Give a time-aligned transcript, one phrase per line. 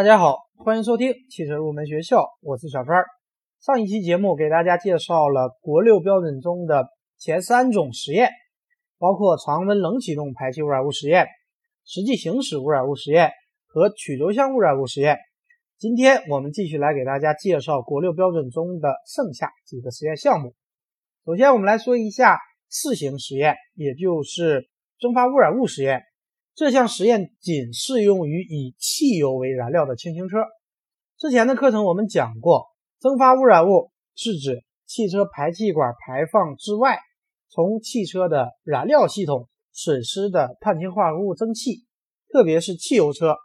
[0.00, 3.04] 大家好，欢迎收听汽车入门学校，我是小川。
[3.60, 6.88] 上一期节目给大家介绍了国六标准中的
[7.18, 8.30] 前三种实验，
[8.96, 11.26] 包括常温冷启动排气污染物实验、
[11.84, 13.30] 实际行驶污染物实验
[13.66, 15.18] 和曲轴向污染物实验。
[15.76, 20.54] 今天我们继续来给大家介绍国六标准中的剩下几个实验项目。
[21.26, 22.38] 首先，我们来说一下
[22.70, 26.04] 次型实验，也就是蒸发污染物实验。
[26.60, 30.36] 这项实验仅适用于以汽油为燃料的轻型车。
[31.18, 32.66] 之前的课程我们讲过，
[33.00, 36.98] 蒸发污染物是指汽车排气管排放之外，
[37.48, 41.86] 从汽车的燃料系统损失的碳氢化合物蒸汽，
[42.30, 43.36] 特别是汽油车。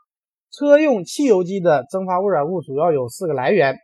[0.52, 3.78] 车用汽油机的蒸发污染物主要有四个来源：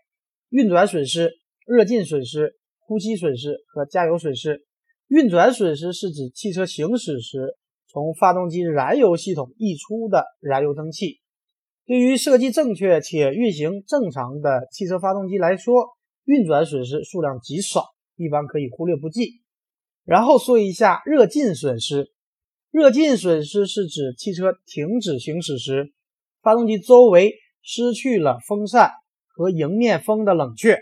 [0.49, 1.31] 运转损失、
[1.65, 4.65] 热进损失、呼吸损失和加油损失。
[5.07, 7.55] 运转损失是指汽车行驶时。
[7.91, 11.19] 从发动机燃油系统溢出的燃油蒸汽，
[11.85, 15.89] 对于设计正确且运行正常的汽车发动机来说，
[16.23, 17.83] 运转损失数量极少，
[18.15, 19.41] 一般可以忽略不计。
[20.05, 22.11] 然后说一下热浸损失，
[22.71, 25.91] 热浸损失是指汽车停止行驶时，
[26.41, 28.91] 发动机周围失去了风扇
[29.27, 30.79] 和迎面风的冷却，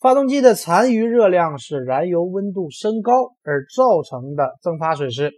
[0.00, 5.32] 发动机的残余热量使燃油温度升高而造成的蒸发损失。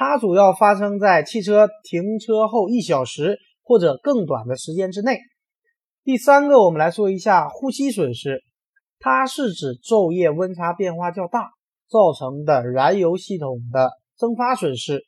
[0.00, 5.18] 它主要发生在汽车停车后一小时或者更短的时间之内。
[6.04, 8.40] 第三个，我们来说一下呼吸损失，
[9.00, 11.50] 它是指昼夜温差变化较大
[11.90, 15.02] 造成的燃油系统的蒸发损失。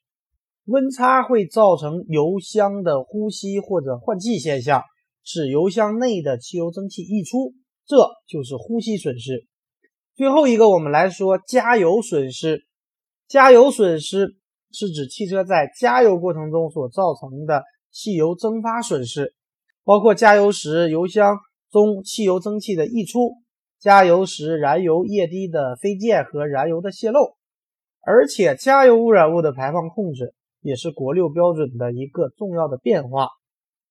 [0.65, 4.83] 温差会造成油箱的呼吸或者换气现象，
[5.23, 7.55] 使油箱内的汽油蒸汽溢出，
[7.87, 7.97] 这
[8.27, 9.47] 就是呼吸损失。
[10.17, 12.65] 最后一个，我们来说加油损失，
[13.29, 14.40] 加油损失。
[14.73, 19.35] 是指汽车在加油过程中所造成的汽油蒸发损失，
[19.85, 21.39] 包括加油时油箱
[21.71, 23.37] 中汽油蒸汽的溢出、
[23.79, 27.37] 加油时燃油液滴的飞溅和燃油的泄漏。
[28.03, 33.29] 而且，加油污染物的排放控制也是国六标准的一个重要的变化。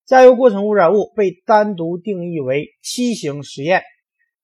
[0.06, 3.84] 加油过程污染物被单独定义为七型实验，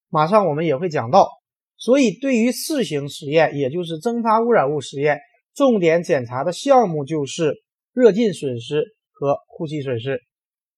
[0.10, 1.30] 马上我们也会讲到。
[1.78, 5.20] 所以，对于四型实验，也就是蒸发污染物实验。
[5.56, 7.54] 重点检查的项目就是
[7.94, 8.84] 热浸损失
[9.14, 10.20] 和呼吸损失。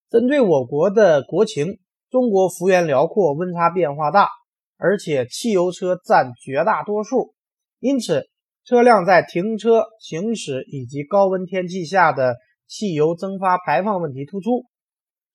[0.07, 1.79] 针对我国的国情，
[2.11, 4.29] 中国幅员辽阔，温差变化大，
[4.77, 7.33] 而且汽油车占绝大多数，
[7.79, 8.27] 因此
[8.63, 12.35] 车辆在停车、行驶以及高温天气下的
[12.67, 14.65] 汽油蒸发排放问题突出。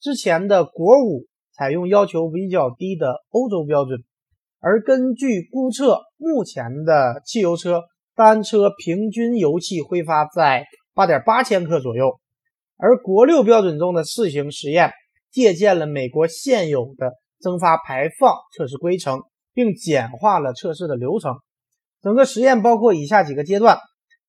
[0.00, 3.98] 之前的国五采用要求比较低的欧洲标准，
[4.60, 7.82] 而根据估测，目前的汽油车。
[8.14, 12.20] 单车平均油气挥发在八点八千克左右，
[12.76, 14.92] 而国六标准中的四型实验
[15.30, 19.22] 借鉴了美国现有的蒸发排放测试规程，
[19.54, 21.36] 并简化了测试的流程。
[22.02, 23.78] 整个实验包括以下几个阶段：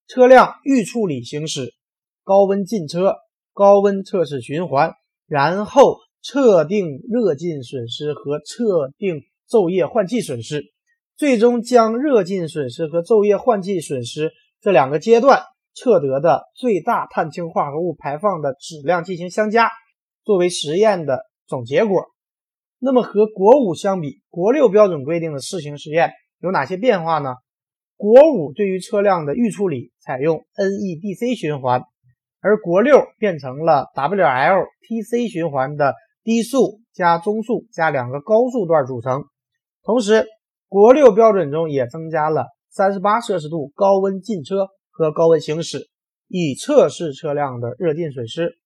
[0.06, 1.74] 车辆预处理行驶、
[2.22, 3.16] 高温进车、
[3.52, 4.92] 高温测试循环，
[5.26, 10.73] 然后测定热进损失和测定昼夜换气损失。
[11.16, 15.42] 最终将热浸损失和昼夜换气损失这两个阶段
[15.72, 19.70] 测得的最大碳氢化合物排放的质量进行相加，
[20.24, 22.06] 作为实验的总结果。
[22.80, 26.10] 那么和国五相比，国六标准规定的试行实验
[26.40, 27.34] 有哪些变化呢？
[27.96, 31.82] 国五对于车辆的预处理采用 NEDC 循环，
[32.40, 39.24] 而国六变成了 WLTC 循环的低速加中速加两个高速段组成，
[39.84, 40.26] 同时。
[40.74, 45.88] 国六标准中也增加了三十八摄氏度高温进车和高温行驶，
[46.26, 48.58] 以测试车辆的热进损失。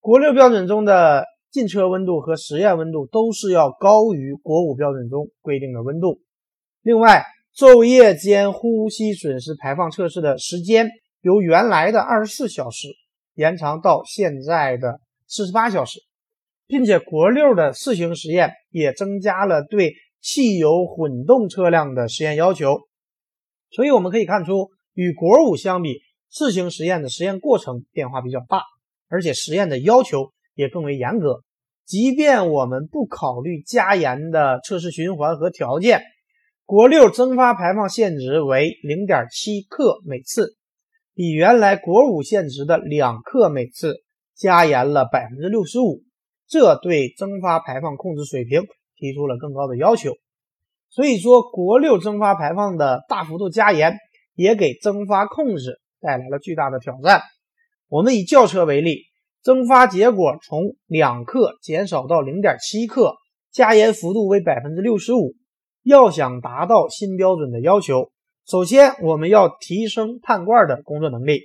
[0.00, 6.20] 国六标准中的进车温度和实验温度都是要高于国五标准中规定的温度。
[6.82, 7.24] 另外，
[7.56, 10.90] 昼夜间呼吸损失排放测试的时间
[11.22, 12.88] 由原来的二十四小时
[13.34, 16.00] 延长到现在的四十八小时，
[16.66, 19.94] 并且国六的试行实验也增加了对。
[20.20, 22.80] 汽油混动车辆的实验要求，
[23.70, 26.00] 所以我们可以看出，与国五相比，
[26.30, 28.62] 自行实验的实验过程变化比较大，
[29.08, 31.42] 而且实验的要求也更为严格。
[31.86, 36.02] 即便我们不考虑加严的测试循环和条件，
[36.64, 40.54] 国六蒸发排放限值为零点七克每次，
[41.14, 44.04] 比原来国五限值的两克每次
[44.36, 46.04] 加严了百分之六十五，
[46.46, 48.62] 这对蒸发排放控制水平。
[49.00, 50.12] 提出了更高的要求，
[50.90, 53.96] 所以说国六蒸发排放的大幅度加严，
[54.34, 57.22] 也给蒸发控制带来了巨大的挑战。
[57.88, 59.04] 我们以轿车为例，
[59.42, 63.14] 蒸发结果从两克减少到零点七克，
[63.50, 65.34] 加盐幅度为百分之六十五。
[65.82, 68.12] 要想达到新标准的要求，
[68.46, 71.40] 首先我们要提升碳罐的工作能力，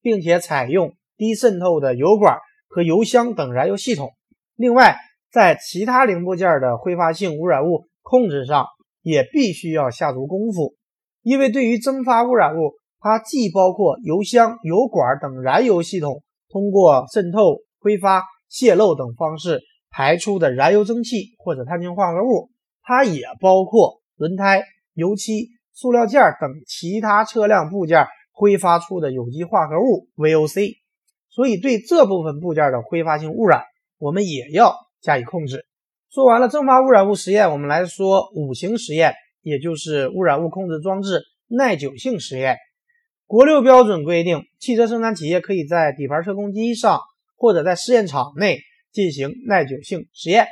[0.00, 2.38] 并且采用低渗透的油管
[2.68, 4.12] 和油箱等燃油系统。
[4.56, 4.96] 另外，
[5.32, 8.66] 在其他零部件的挥发性污染物控制上，
[9.02, 10.74] 也必须要下足功夫。
[11.22, 19.60] 因为对于蒸发污染物，它既包括油箱、油管等燃油系统通过渗透、挥发、泄漏等方式
[19.90, 22.50] 排出的燃油蒸汽或者碳氢化合物。
[22.82, 30.74] 它也包括轮胎、油漆、塑料件等其他车辆部件挥发出的有机化合物 VOC，
[31.28, 33.62] 所以对这部分部件的挥发性污染，
[33.98, 35.66] 我们也要加以控制。
[36.10, 42.56] 说完了蒸发污染物实验，我们来说五型实验，也就是污染物控制装置耐久性实验。
[43.26, 47.00] 国六标准规定，汽车生产企业可以在底盘车工机上
[47.36, 48.58] 或者在试验场内
[48.90, 50.48] 进行耐久性实验。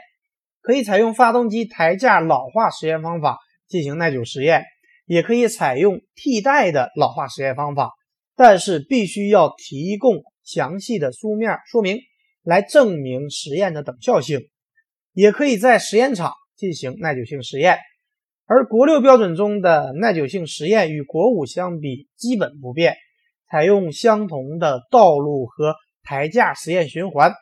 [0.60, 4.64] 可以采用发动机台架老化实验方法进行耐久实验，
[5.06, 7.90] 也可以采用替代的老化实验方法，
[8.36, 11.98] 但是必须要提供详细的书面说明
[12.42, 14.40] 来证明实验的等效性。
[15.12, 17.78] 也可以在实验场进行耐久性实验，
[18.46, 22.94] 而国六标准中的耐久性实验与国五相比基本不变，
[23.50, 25.74] 采用相同的道路和
[26.04, 27.32] 台架实验循环。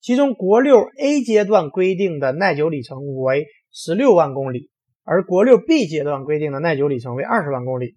[0.00, 4.70] 其中，国六 A 阶段规定的耐久里程为十六万公里，
[5.04, 7.96] 而国六 B 阶段规定的耐久里程为二十万公里。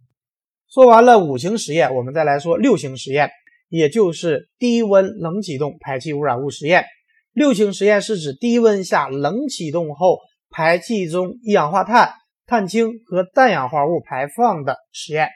[0.70, 3.30] 说完了五型实验，我们再来说六型实验，
[3.70, 6.86] 也就是低温冷启动排气污染物实验。
[7.34, 10.20] 六型实验是指低温下冷启动后，
[10.50, 12.12] 排气中一氧化碳、
[12.46, 15.30] 碳氢和氮氧化物排放的实验，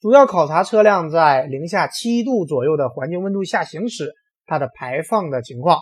[0.00, 4.14] 主要考察车辆在零下七度左右的环境温度下行驶，
[4.46, 5.80] 它的排放的情况。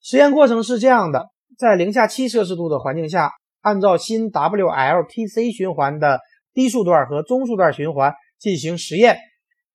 [0.00, 1.26] 实验过程是这样的：
[1.58, 6.20] 在零下七摄氏度的环境下，按照新 WLTC 循环的
[6.54, 9.18] 低速段和中速段循环进行实验。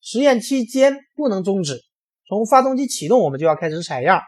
[0.05, 1.79] 实验期间不能终止，
[2.27, 4.21] 从发动机启动我们就要开始采样，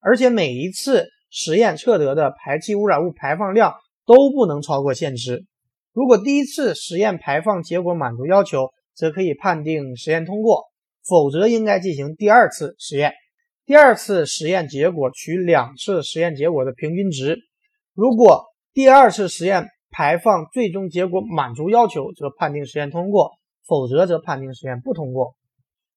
[0.00, 3.74] 而且每一次实验测得的排气污染物排放量
[4.06, 5.44] 都不能超过限值。
[5.92, 10.62] 如果第一次实验排放结果满足要求，则可以判定实验通过；
[11.06, 13.12] 否则应该进行第二次实验。
[13.66, 17.36] 第二次实验结果取两次实验结果的平均值，
[17.92, 23.28] 如果第二次实验排放最终结果满足要求，则判定实验通过；
[23.68, 25.34] 否则则判定实验不通过。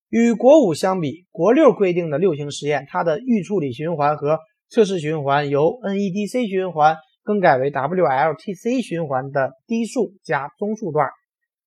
[0.10, 4.40] 与国五相比，国六规定的六型实验，它的预处理循环和
[4.70, 11.08] 测试循环由 NEDC 循环更改为 WLTC 循环的低速加中速段。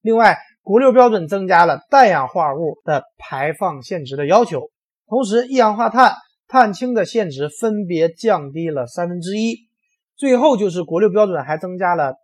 [0.03, 4.69] 另外，国六标准增加了氮氧化物的排放限值的要求。
[5.07, 6.13] 同时，一氧化碳、
[6.47, 9.69] 碳氢的限值分别降低了三分之一。
[10.17, 12.15] 最后就是国六标准还增加了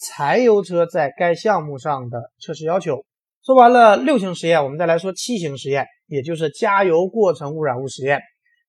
[0.00, 3.04] 柴油车在该项目上的测试要求。
[3.48, 8.20] 说完了六型实验，我们再来说七型实验，也就是加油过程污染物实验。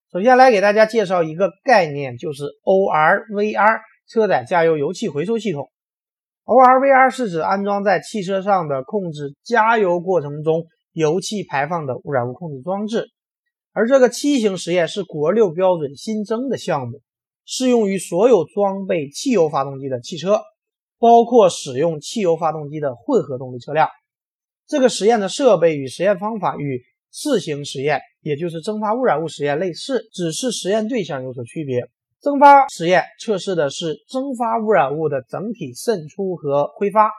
[0.10, 5.70] 首先来给大家介绍一个概念，就是 ORVR 车载加油油气回收系统。
[6.46, 13.10] ORVR 是指安装在汽车上的控制加油过程中油气排放的污染物控制装置。
[13.74, 17.02] 而这个七型实验是国六标准新增的项目，
[17.44, 20.40] 适用于所有装备汽油发动机的汽车，
[20.98, 23.90] 包括使用汽油发动机的混合动力车辆。
[24.70, 31.90] 这个实验的设备与实验方法与四型实验，也就是蒸发污染物实验类似，只是实验对象有所区别。
[32.22, 37.10] 蒸发实验测试的是蒸发污染物的整体渗出和挥发，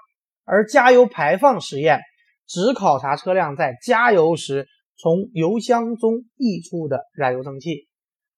[0.44, 1.98] 而加油排放实验
[2.46, 4.66] 只考察车辆在加油时。
[5.02, 7.88] 从油箱中溢出的燃油蒸汽，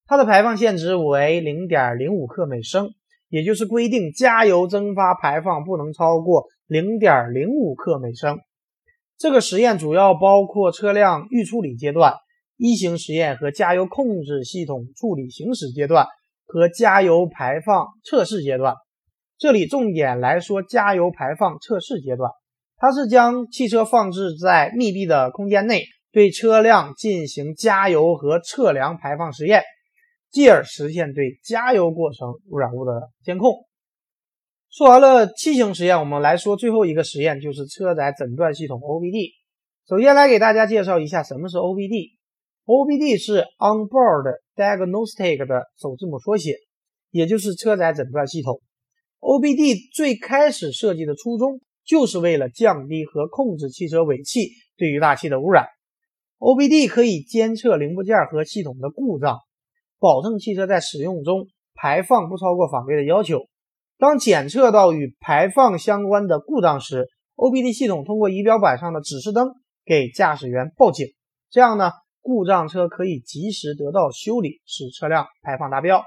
[0.07, 2.90] 它的排放限值为零点零五克每升，
[3.28, 8.38] 也就是规定加油蒸发排放不能超过零点零五克每升。
[9.23, 12.14] 这个实验主要包括车辆预处理阶段、
[12.57, 16.09] 一型实验和加油控制系统处理行驶阶段
[16.45, 18.75] 和加油排放测试阶段。
[19.38, 22.33] 这里重点来说加油排放测试阶段，
[22.76, 25.85] 它是将汽车放置在密闭的空间内。
[26.11, 29.62] 对车辆进行加油和测量排放实验，
[30.33, 33.55] 继而实现对加油过程污染物的监控。
[34.73, 39.33] 说完了七型实验，我们来说最后一个实验，就是车载诊断系统 OBD。
[39.87, 42.12] 首先来给大家介绍一下什么是 OBD。
[42.64, 46.55] OBD 是 Onboard Diagnostic 的首字母缩写，
[47.11, 48.62] 也就是车载诊断系统。
[49.21, 54.49] OBD 最开始设计的初衷就是为了降低和控制汽车尾气
[54.79, 55.67] 对于大气的污染。
[56.38, 59.37] OBD 可以监测零部件和系统的故障，
[59.99, 63.41] 保证汽车在使用中排放不超过法规的要求。
[64.02, 67.06] 当检测到与排放相关的故障时
[67.37, 69.52] ，OBD 系统通过仪表板上的指示灯
[69.85, 71.06] 给驾驶员报警，
[71.52, 76.02] 这样呢，故障车可以及时得到修理，使车辆排放达标。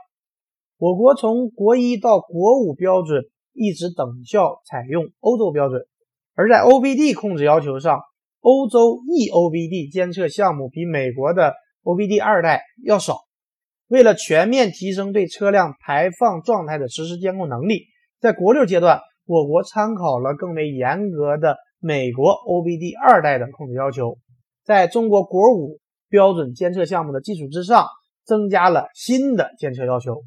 [0.77, 3.23] 我国从国一到国五标准
[3.53, 5.81] 一直等效采用欧洲标准，
[6.33, 8.01] 而在 OBD 控制要求上，
[8.41, 13.19] 欧洲 EOBD 监测项目比美国的 OBD 二代要少。
[13.87, 17.85] 为了全面提升对车辆排放状态的实时监控能力，
[18.19, 24.17] 在国六阶段，我国参考了更为严格的美国 OBD 二代的控制要求，
[24.63, 27.87] 在中国国五标准监测项目的基础之上，
[28.23, 30.23] 增加了新的监测要求。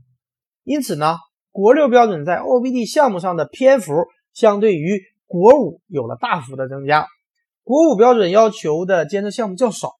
[0.62, 1.16] 因此呢，
[1.50, 3.92] 国六标准在 OBD 项目上的篇幅
[4.32, 7.06] 相对于国五有了大幅的增加。
[7.64, 9.97] 国五标准要求的监测项目较少。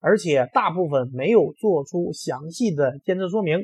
[0.00, 3.58] 而且大部分没有做出详细的监测说明，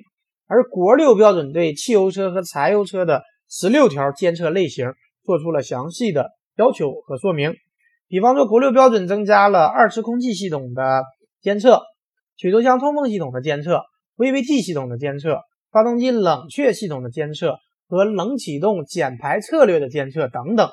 [0.47, 4.93] 而国六标准对汽油车和柴油车的十六条监测类型
[5.25, 7.55] 做出了详细的要求和说明。
[8.09, 11.03] 比方说，国六标准增加了二次空气系统的
[11.41, 11.83] 监测、
[12.37, 13.81] 曲轴箱通风系统的监测、
[14.17, 15.41] VVT 系统的监测、
[15.73, 17.57] 发动机冷却系统的监测
[17.89, 20.71] 和冷启动减排策略的监测等等。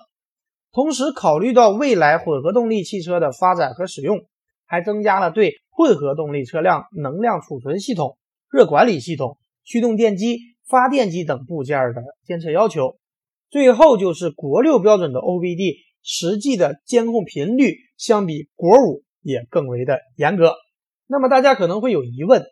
[0.71, 4.19] 同时，考虑到未来混合动力汽车的发展和使用。
[4.65, 8.17] 还增加了对混合动力车辆能量储存系统、
[8.51, 12.97] 热管理系统、驱动电机、发电机等部件的监测要求。
[13.49, 20.53] 最后就是国六标准的 OBD，实际的监控频率相比国五也更为的严格。
[21.07, 22.43] 那么大家可能会有疑问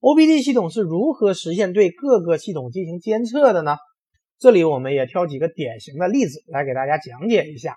[0.00, 3.76] ，OBD 系统是如何实现对各个系统进行监测的呢？
[4.38, 7.76] 这里我们也挑几个典型的例子来给大家讲解一下。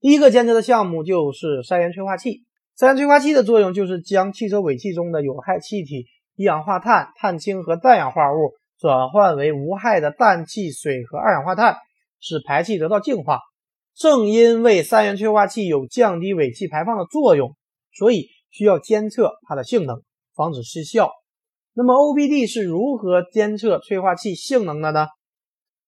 [0.00, 2.42] 第一个监测的项目就是三元催化器。
[2.74, 11.76] 三元催化器的作用就是将汽车尾气中的有害气体一氧化碳、碳氢和氮氧化物转换为无害的氮气、水和二氧化碳，
[12.18, 13.40] 使排气得到净化。
[13.94, 17.54] 正因为三元催化器有降低尾气排放的作用，
[17.92, 20.02] 所以需要监测它的性能，
[20.34, 21.10] 防止失效。
[21.74, 25.08] 那么 OBD 是如何监测催化器性能的呢？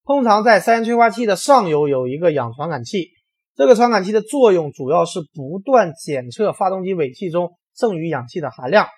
[0.04, 3.08] 通常在三元催化器的上游有一个氧传感器。
[3.56, 8.88] 这个传感器的作用主要是不断检测发动机尾气中剩余氧气的含量，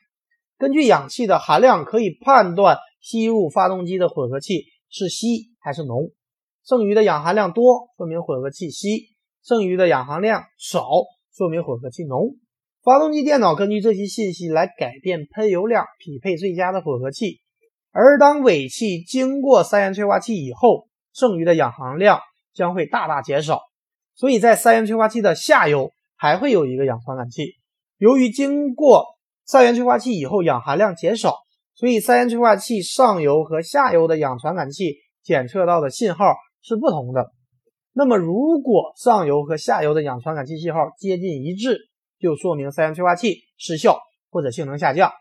[0.57, 6.11] 根据氧气的含量可以判断吸入发动机的混合气是稀还是浓。
[6.65, 10.89] 剩余的氧含量多，说明混合气稀；剩余的氧含量少，
[11.37, 12.37] 说明混合气浓。
[12.83, 17.41] 发动机电脑根据这些信息来改变喷油量，匹配最佳的混合气。
[17.93, 22.21] 而当尾气经过三元催化器以后，剩余的氧含量
[22.55, 23.61] 将会大大减少。
[24.17, 27.57] 所以在三元催化器的下游还会有一个氧传感器，
[27.99, 29.05] 由于经过
[29.45, 31.35] 三元催化器以后氧含量减少，
[31.75, 37.31] 所以三元催化器上游和下游的氧传感器检测到的信号是不同的。
[37.93, 41.79] 那么如果上游和下游的氧传感器信号接近一致，
[42.19, 43.99] 就说明三元催化器失效
[44.31, 45.13] 或者性能下降，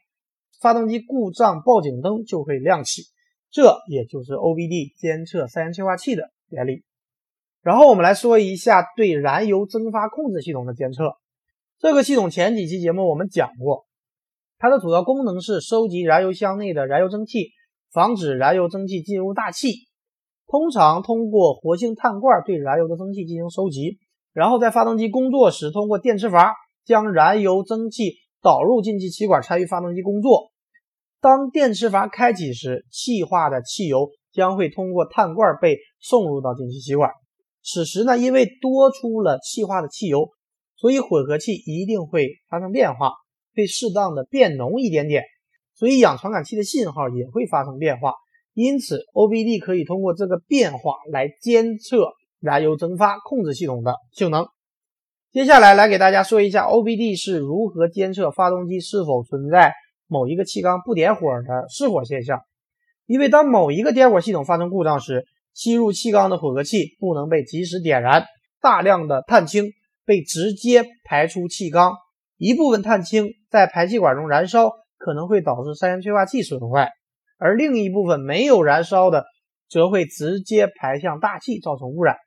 [0.61, 3.03] 发动机故障报警灯就会亮起。
[3.51, 6.83] 这也就是 OBD 监测三元催化器的原理。
[7.65, 11.15] 然后我们来说一下对燃油蒸发控制系统的监测。
[11.79, 13.88] 这个系统前几期节目我们讲过，
[14.60, 17.50] 它的主要功能是收集燃油箱内的燃油蒸汽，
[17.91, 19.88] 防止燃油蒸汽进入大气。
[20.45, 23.98] 通常通过活性炭罐对燃油的蒸汽进行收集，
[24.31, 26.53] 然后在发动机工作时通过电磁阀
[26.86, 30.51] 将燃油蒸汽导入进气气管，参与发动机工作。
[31.19, 37.10] 当电磁阀开启时，气化的汽油将会通过碳罐被送入到进气气管。
[37.65, 40.29] 此时呢，因为多出了气化的汽油，
[40.75, 43.12] 所以混合气一定会发生变化，
[43.55, 45.24] 会适当的变浓一点点，
[45.74, 48.13] 所以氧传感器的信号也会发生变化。
[48.53, 54.45] 因此，OBD 可以通过这个变化来监测燃油蒸发控制系统的性能。
[55.31, 59.74] 接下来来给大家说一下 OBD 是如何监测发动机是否存在
[60.07, 62.39] 某一个气缸不点火的失火现象。
[63.05, 68.25] 因为当某一个点火系统发生故障时，吸入气缸的混合气不能被及时点燃，
[68.62, 69.71] 大量的碳氢
[70.05, 71.93] 被直接排出气缸，
[72.38, 76.89] 一部分碳氢在排气管中燃烧，可能会导致三元催化器损坏，
[77.38, 79.24] 而另一部分没有燃烧的，
[79.69, 82.17] 则会直接排向大气，造成污染。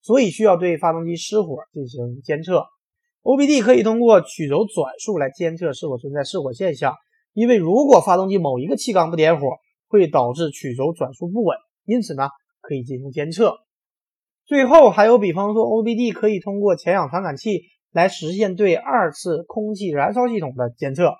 [0.00, 2.64] 所以需要对发动机失火进行监测。
[3.22, 6.94] OBD 可以通过曲轴转速来监测是否存在失火现象，
[7.34, 11.54] 因为如果发动机某一个气缸不点火，会导致曲轴转速不稳，
[11.84, 12.28] 因此呢。
[12.68, 13.56] 可以进行监测。
[14.44, 21.14] 最后还有，比方说 OBD 可以通过前氧传感器来实现对二次空气燃烧系统的监测，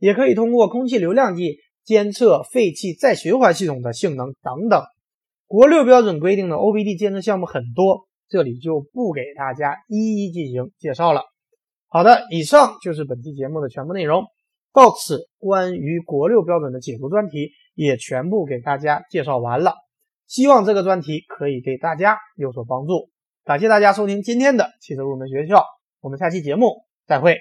[0.00, 4.82] 也可以通过空气流量计监测废气再循环系统的性能等等。
[5.46, 11.22] 国六标准规定的 OBD 监测项目很多，这里就不给大家一一进行介绍了。
[11.88, 14.24] 好的，以上就是本期节目的全部内容。
[14.72, 19.74] 到此，关于国六标准的解读专题也全部给大家介绍完了。
[20.30, 23.10] 希望这个专题可以对大家有所帮助。
[23.44, 25.64] 感谢大家收听今天的汽车入门学校，
[26.00, 27.38] 我们下期节目再会。